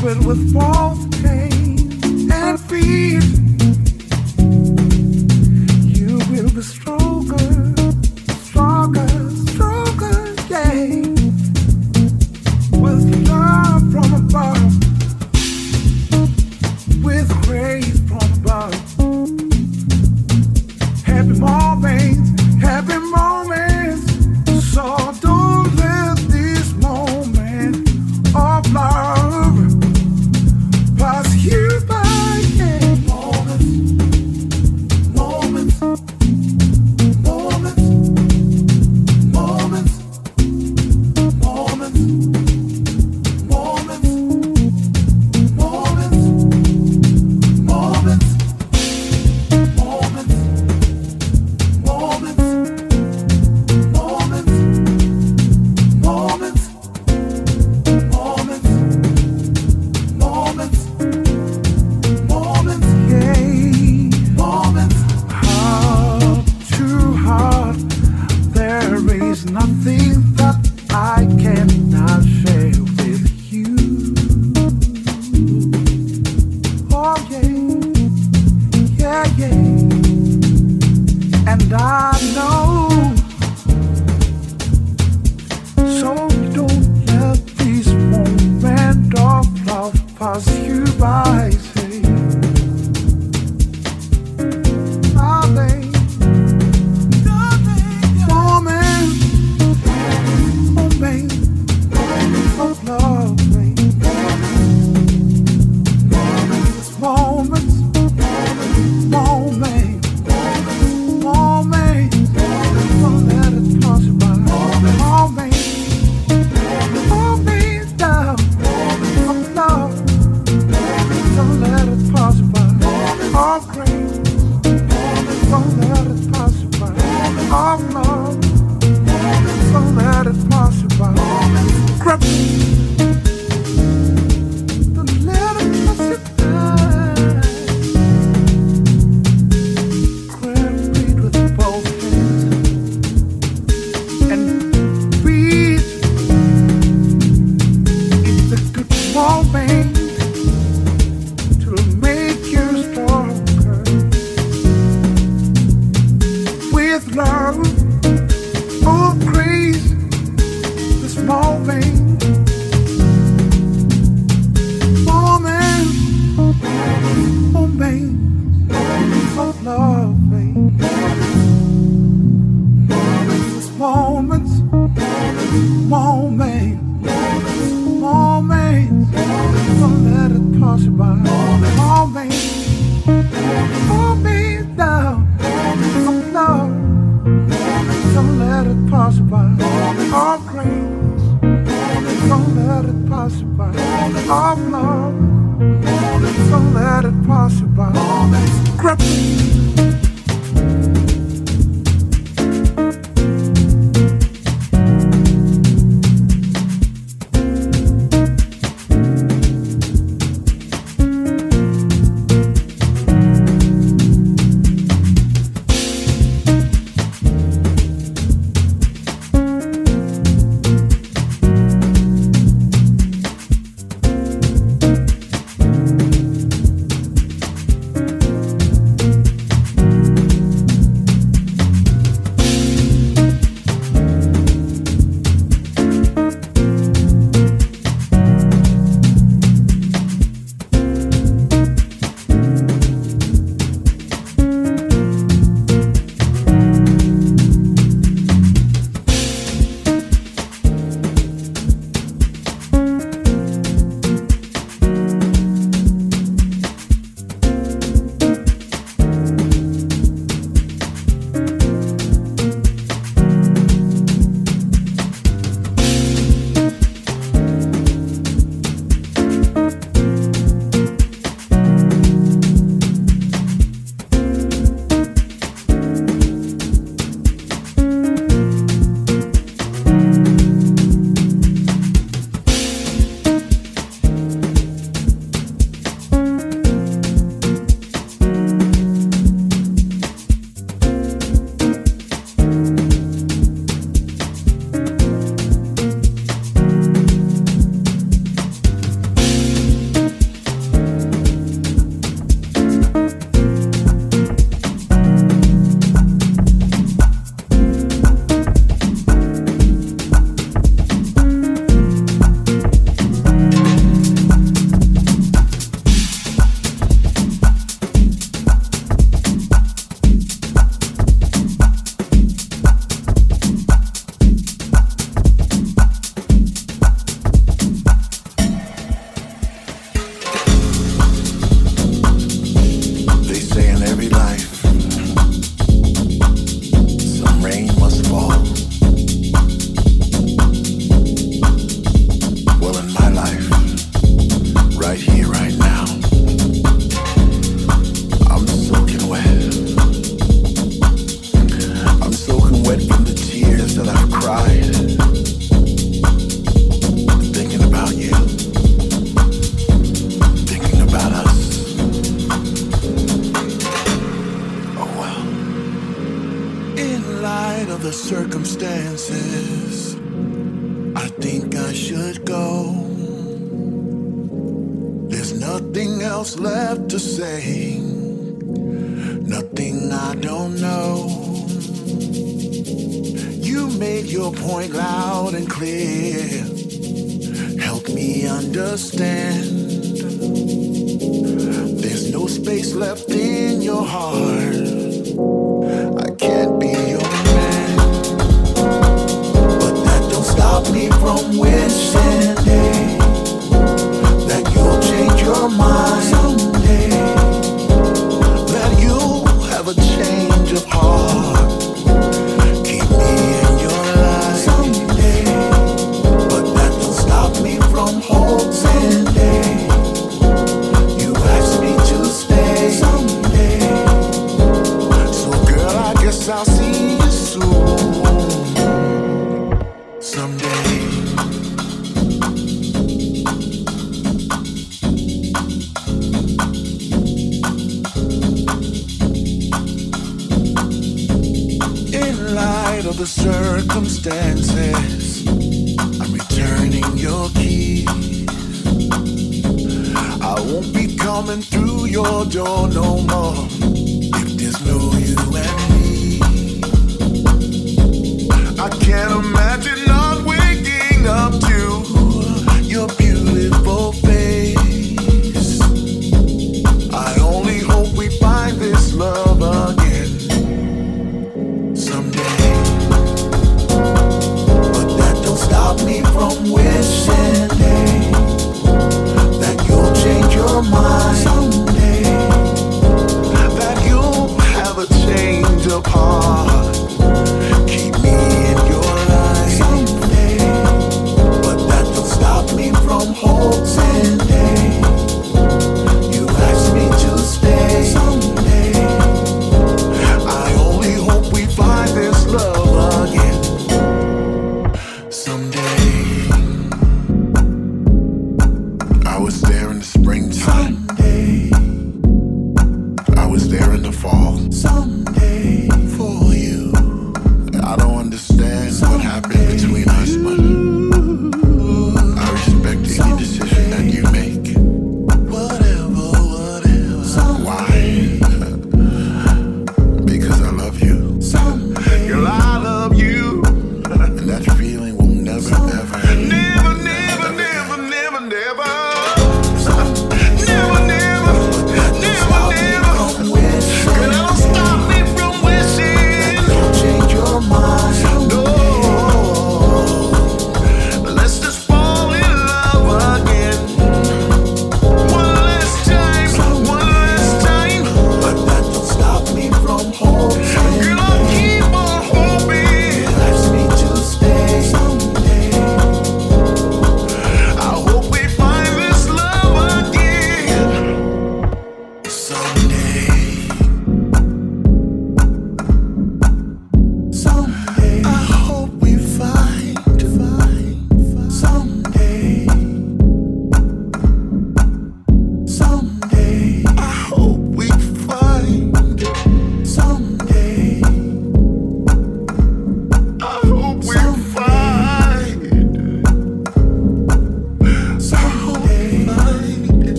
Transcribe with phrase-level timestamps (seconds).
[0.00, 3.37] But with false pain, and fear.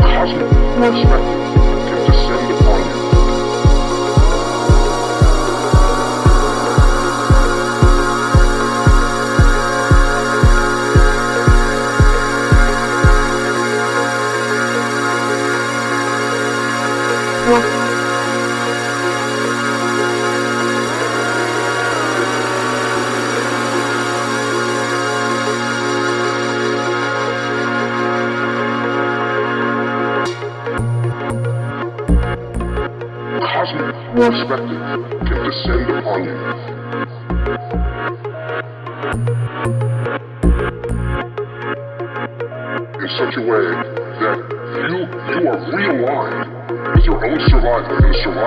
[0.00, 0.50] Cosmic
[0.80, 1.41] Whisper.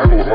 [0.08, 0.34] Carlos